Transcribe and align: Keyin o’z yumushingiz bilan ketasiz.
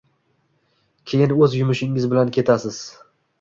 Keyin 1.11 1.33
o’z 1.41 1.57
yumushingiz 1.59 2.09
bilan 2.15 2.33
ketasiz. 2.39 2.81